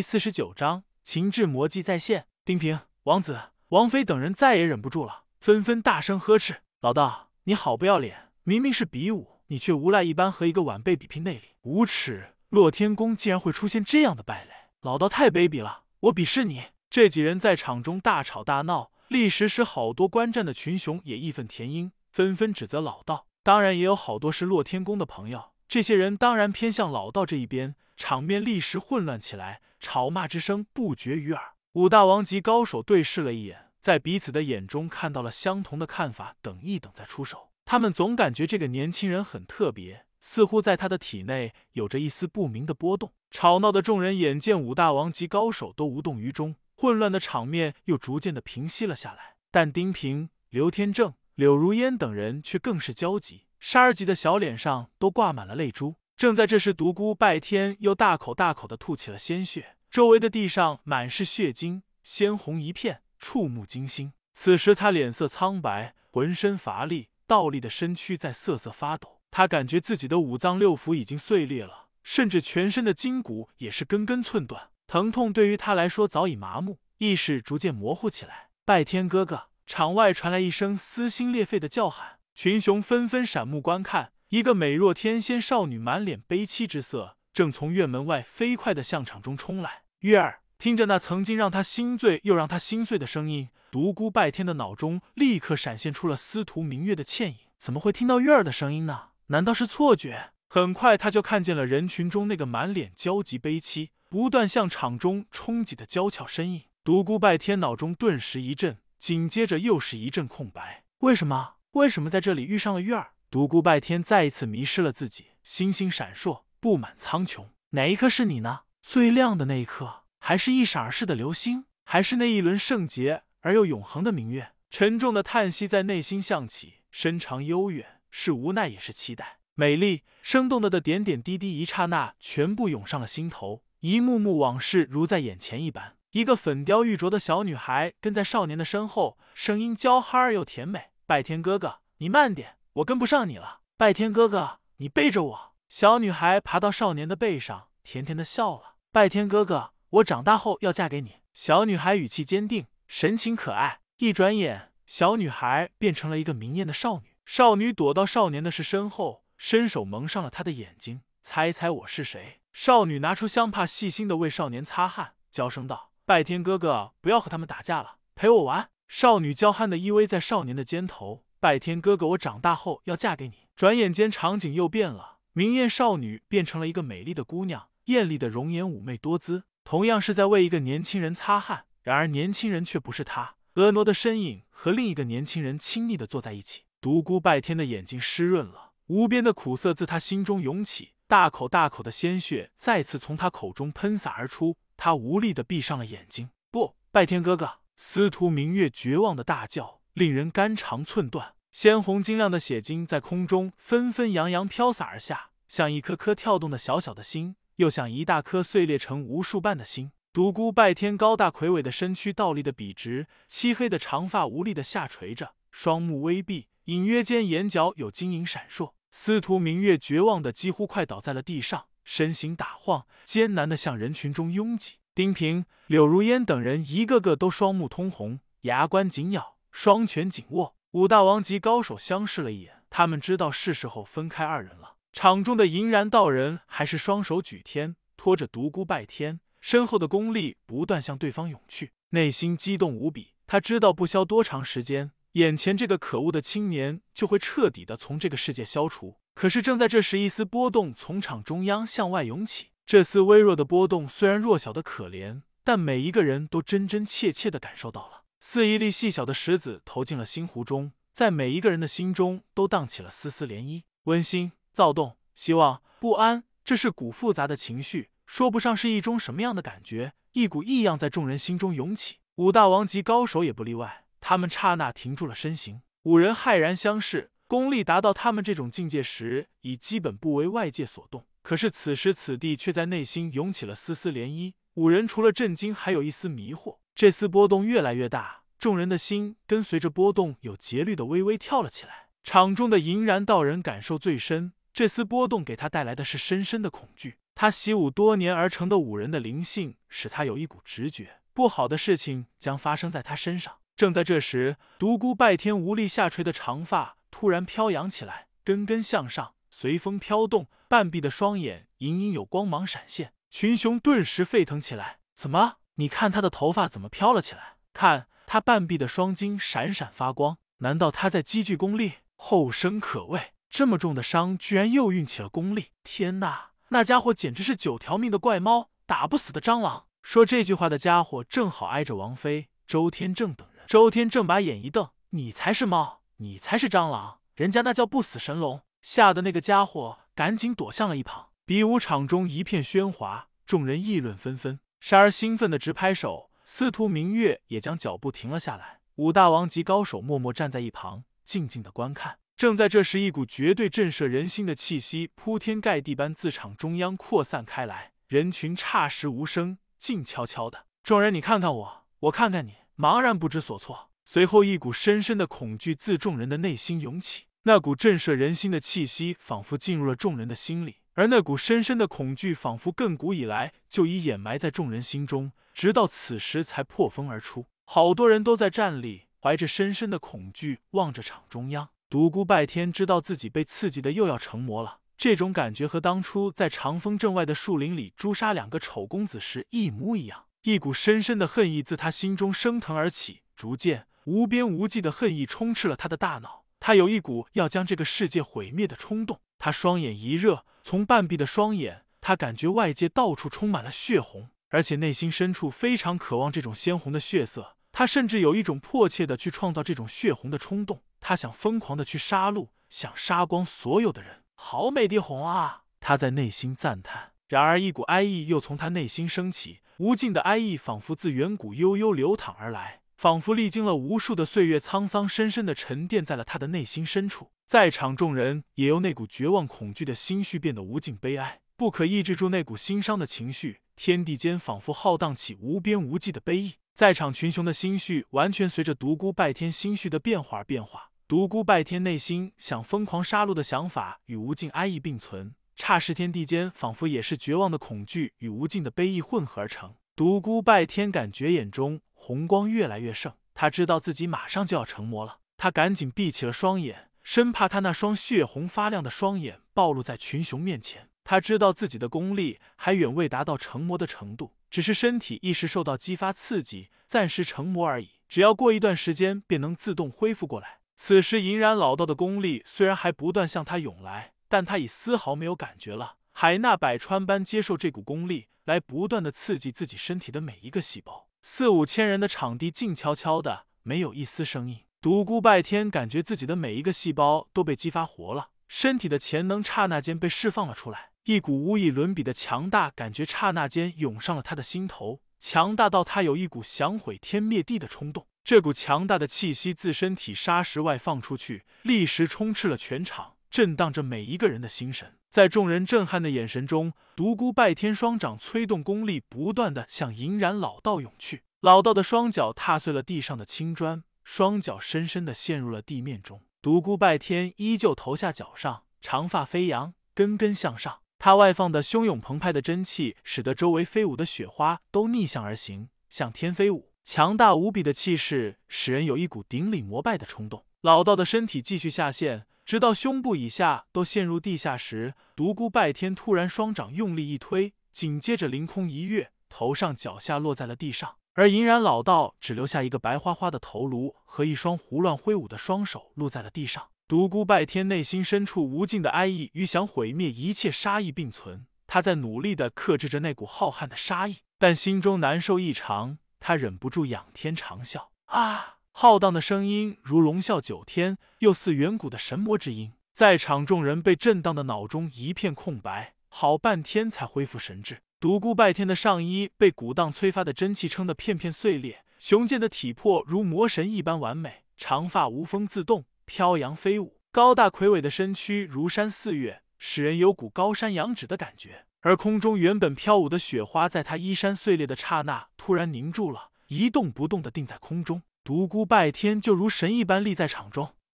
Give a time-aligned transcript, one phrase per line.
[0.00, 2.24] 第四十九章情志魔技再现。
[2.42, 8.30] 丁平、王子、王妃等人再也忍不住了，纷纷大声呵斥：“老道，你好不要脸！
[8.44, 12.32] 明明是比武，你却无赖一般和一个晚辈比拼内力，无耻！
[12.48, 14.50] 洛天宫竟然会出现这样的败类，
[14.80, 15.82] 老道太卑鄙了！
[16.00, 23.26] 我鄙视你！”这几人在场中大吵大闹，立时使好多观战的群雄也义愤填膺，纷纷指责老道。
[23.42, 29.60] 当然，也有好多是洛天宫的朋友，这些人当然偏向老道这一边，场面立时混乱起来。
[29.78, 37.50] 吵骂之声不绝于耳，五大王级高手对视了一眼，在彼此的眼中看到了相同的看法，等一等再出手。
[37.66, 43.12] 他们总感觉这个年轻人很特别，似乎在他的体内有着一丝不明的波动。
[43.30, 49.36] 吵闹的众人眼见五大王级高手都无动于衷，混乱的场面又逐渐的平息了下来。
[49.50, 55.96] 但丁平、刘天正、柳如烟等人却更是焦急，沙儿吉的小脸上都挂满了泪珠。
[56.20, 64.12] 正在这时，独孤拜天又大口大口的吐起了鲜血，周围的地上满是血晶，鲜红一片，触目惊心。
[64.34, 69.22] 此时他脸色苍白，浑身乏力，倒立的身躯在瑟瑟发抖。
[69.30, 74.68] 他感觉自己的五脏六腑已经碎裂了，甚至全身的筋骨也是根根寸断。
[74.86, 78.50] 疼痛对于他来说早已麻木，意识逐渐模糊起来。
[78.66, 84.12] 拜天哥哥，场外传来一声撕心裂肺的叫喊，群雄纷纷闪目观看。
[84.30, 89.82] 一个美若天仙少女，满脸悲戚之色，正从院门外飞快的向场中冲来。
[90.02, 97.38] 月儿听着那曾经让他心醉又让他心碎的声音，独孤拜天的脑中立刻闪现出了司徒明月的倩影。
[97.58, 99.08] 怎么会听到月儿的声音呢？
[99.26, 100.30] 难道是错觉？
[100.48, 106.62] 很快他就看见了人群中那个满脸焦急悲戚、不断向场中冲击的娇俏身影。
[106.84, 110.84] 独孤拜天脑中顿时一震，紧接着又是一阵空白。
[111.00, 111.54] 为什么？
[111.72, 113.10] 为什么在这里遇上了月儿？
[113.30, 117.50] 独孤拜天再一次迷失了自己，星星闪烁，布满苍穹。
[117.70, 118.62] 哪一颗是你呢？
[118.82, 124.50] 最亮的那一颗，还是一闪而逝的流星，还是那一轮圣洁而又永恒的明月？
[124.68, 129.38] 沉重的叹息在内心响起，深长悠远，是无奈也是期待。
[129.54, 135.94] 美丽生动的的点点滴滴，一刹那全部涌上了心头，一幕幕往事如在眼前一般。
[136.10, 145.52] 一个粉雕玉琢的小女孩跟在少年的身后，声音娇憨而又甜美：“拜天哥哥，你慢点。”我跟不上你了，拜天哥哥，你背着我。
[145.68, 148.76] 小女孩爬到少年的背上，甜甜的笑了。
[148.90, 151.16] 拜天哥哥，我长大后要嫁给你。
[151.32, 153.80] 小女孩语气坚定，神情可爱。
[153.98, 157.16] 一转眼，小女孩变成了一个明艳的少女。
[157.26, 161.02] 少女躲到少年的是身后，伸手蒙上了他的眼睛。
[161.20, 162.40] 猜猜我是谁？
[162.52, 171.22] 少女拿出香帕，细心的为少年擦汗，娇声道：“拜天哥哥，不要和他们打架了，陪我玩。”少女娇憨的依偎在少年的肩头。
[171.40, 173.48] 拜天哥哥，我长大后要嫁给你。
[173.56, 181.64] 转眼间，场景又变了，明艳少女变成了一个美丽的姑娘，艳丽的容颜，妩媚多姿，同样是在为一个年轻人擦汗。
[181.80, 186.64] 然而，年轻人却不是她，婀娜的身影和另一个年轻人亲昵的坐在一起。
[186.78, 196.28] 独孤拜天的眼睛湿润了，无边的苦涩自他心中涌起，大口大口的鲜血再次从他口中喷洒而出，他无力的闭上了眼睛。
[196.50, 197.60] 不，拜天哥哥！
[197.76, 199.79] 司徒明月绝望的大叫。
[199.94, 209.90] 令人肝肠寸断，鲜红晶亮的血晶在空中纷纷扬扬飘洒而下，像一颗颗跳动的小小的心，又像一大颗碎裂成无数瓣的心。
[210.12, 218.72] 独孤拜天高大魁伟的身躯倒立的笔直，漆黑的长发无力的下垂着，双目微闭，隐约间眼角有晶莹闪烁。
[218.90, 224.76] 司徒明月绝望的几乎快倒在了地上，身形打晃，艰难的向人群中拥挤。
[224.94, 229.36] 丁平、柳如烟等人一个个都双目通红，牙关紧咬。
[229.52, 234.76] 双拳紧握，五大王级高手相视了一眼，他们知道是时候分开二人了。
[234.92, 243.14] 场中的银然道人还是双手举天，拖着独孤拜天，身后的功力不断向对方涌去，内心激动无比。
[243.26, 248.96] 他知道不消多长时间，眼前这个可恶的青年就会彻底的从这个世界消除。
[249.14, 252.48] 可是正在这时，一丝波动从场中央向外涌起。
[252.64, 257.99] 这丝微弱的波动虽然弱小的可怜，但每一个人都真真切切的感受到了。
[258.22, 269.94] 似一粒细小的石子投进了心湖中，在每一个人的心中都荡起了丝丝涟漪，温馨、躁动、希望、不安，这是股复杂的情绪，说不上是一种什么样的感觉。
[270.12, 273.86] 一股异样在众人心中涌起，五大王级高手也不例外。
[274.00, 281.06] 他们刹那停住了身形，五人骇然相视，功力达到他们这种境界时，已基本不为外界所动。
[281.22, 284.34] 可是此时此地，却在内心涌起了丝丝涟漪。
[284.54, 286.58] 五人除了震惊，还有一丝迷惑。
[286.80, 291.88] 这丝波动越来越大，众人的心跟随着波动有节律的微微跳了起来。
[292.02, 296.96] 场中的银然道人感受最深，这丝波动给他带来的是深深的恐惧。
[297.14, 303.36] 他习武多年而成的武人的灵性，使他有一股直觉，不好的事情将发生在他身上。
[303.54, 310.28] 正在这时，独孤拜天无力下垂的长发突然飘扬起来，根根向上，随风飘动。
[310.48, 314.78] 半闭的双眼隐隐有光芒闪现，群雄顿时沸腾起来。
[314.94, 315.39] 怎么？
[315.60, 317.36] 你看他的头发怎么飘了起来？
[317.52, 321.74] 看他半闭的双睛闪闪发光，难道他在积聚功力？
[321.96, 323.12] 后生可畏！
[323.28, 325.48] 这么重的伤，居然又运起了功力！
[325.62, 329.66] 天哪，那家伙简直是九条命的怪猫，打不死的蟑螂！
[329.82, 333.44] 说这句话的家伙正好挨着王妃、周天正等人。
[333.46, 341.08] 周天正把眼一瞪：“你才是猫，你才是蟑螂，人家那叫不死神龙！”吓得那个家伙赶紧躲向了一旁。
[341.26, 344.40] 比武场中一片喧哗，众人议论纷纷。
[344.60, 348.60] 沙儿兴奋的直拍手，司徒明月也将脚步停了下来。
[348.74, 351.98] 五大王级高手默默站在一旁，静静的观看。
[352.14, 360.44] 正在这时，一股绝对震慑人心的气息铺天盖地般自场中央扩散开来，人群霎时无声，静悄悄的。
[360.62, 363.70] 众人，你看看我，我看看你，茫然不知所措。
[363.86, 377.26] 随后，一股深深的恐惧自众人的内心涌起，那股震慑人心的气息仿佛进入了众人的心里，而那股深深的恐惧仿佛亘古以来就已掩埋在众人心中，直到此时才破风而出。
[377.44, 381.50] 好多人都在站立，怀着深深的恐惧望着场中央。
[381.68, 390.06] 独孤拜天知道自己被刺激的又要成魔了，这种感觉和当初在长风镇外的树林里诛杀两个丑公子时一模一样。
[390.22, 396.24] 一股深深的恨意自他心中升腾而起，逐渐无边无际的恨意充斥了他的大脑。
[396.40, 398.98] 他有一股要将这个世界毁灭的冲动。
[399.18, 407.36] 他双眼一热，从半闭的双眼，他感觉外界到处充满了血红，而且内心深处非常渴望这种鲜红的血色。
[407.52, 410.62] 他甚至有一种迫切的去创造这种血红的冲动。
[410.80, 415.42] 他想疯狂的去杀戮，想杀光所有的人，好美的红啊！
[415.60, 416.92] 他在内心赞叹。
[417.08, 427.10] 然而，一股哀意又从他内心升起，无尽的哀意仿佛自远古悠悠流淌而来，仿佛历经了无数的岁月沧桑，深深的沉淀在了他的内心深处。
[427.26, 433.40] 在场众人也由那股绝望恐惧的心绪变得无尽悲哀，不可抑制住那股心伤的情绪。
[433.54, 440.70] 天地间仿佛浩荡起无边无际的悲意，在场群雄的心绪完全随着独孤拜天心绪的变化而变化。
[440.88, 449.56] 独孤拜天内心想疯狂杀戮的想法与无尽哀意并存，刹时天地间仿佛也是绝望的恐惧与无尽的悲意混合而成。
[449.76, 460.68] 独孤拜天感觉眼中红光越来越盛，他知道自己马上就要成魔了，他赶紧闭起了双眼，生怕他那双血红发亮的双眼暴露在群雄面前。
[460.84, 467.70] 他知道自己的功力还远未达到成魔的程度，只是身体一时受到激发刺激，暂时成魔而已。
[467.88, 470.40] 只要过一段时间，便能自动恢复过来。
[470.56, 480.89] 此时，银然老道的功力虽然还不断向他涌来，但他已丝毫没有感觉了，海纳百川般接受这股功力，来不断的刺激自己身体的每一个细胞。
[481.02, 484.40] 四五千人的场地静悄悄的，没有一丝声音。
[484.60, 497.86] 独孤拜天感觉自己的每一个细胞都被激发活了，身体的潜能刹那间被释放了出来，一股无以伦比的强大感觉刹那间涌上了他的心头，强大到他有一股想毁天灭地的冲动。
[498.04, 504.76] 这股强大的气息自身体砂石外放出去，立时充斥了全场，震荡着每一个人的心神。
[504.88, 511.02] 在众人震撼的眼神中，独孤拜天双掌催动功力，不断的向银然老道涌去。
[511.20, 516.02] 老道的双脚踏碎了地上的青砖，双脚深深的陷入了地面中。
[516.22, 520.60] 独孤拜天依旧头下脚上，长发飞扬，根根向上。
[520.78, 526.50] 他外放的汹涌澎湃的真气，使得周围飞舞的雪花都逆向而行，向天飞舞。
[526.64, 530.24] 强大无比的气势使人有一股顶礼膜拜的冲动。
[530.40, 540.76] 老道的身体继续下陷，直到胸部以下都陷入地下时，独孤拜天突然双掌用力一推，紧接着凌空一跃，头上脚下落在了地上。
[540.94, 546.50] 而银然老道只留下一个白花花的头颅和一双胡乱挥舞的双手落在了地上。
[546.68, 555.78] 独孤拜天内心深处无尽的哀意与想毁灭一切杀意并存，他在努力的克制着那股浩瀚的杀意，但心中难受异常。
[555.98, 558.36] 他忍不住仰天长啸啊！
[558.52, 562.52] 浩荡的声音如龙啸九天，又似远古的神魔之音。
[562.72, 567.60] 在场众人被震荡的脑中一片空白，好半天才恢复神智。
[567.78, 581.46] 独孤拜天的上衣被鼓荡催发的真气撑得片片碎裂，雄健的体魄如魔神一般完美，长发无风自动飘扬飞舞，高大魁伟的身躯如山似月，使人有股高山仰止的感觉。
[581.62, 587.82] 而空中原本飘舞的雪花，在他衣衫碎裂的刹那，突然凝住了，一动不动的定在空中。
[588.02, 590.54] 独孤拜天就如神一般立在场中。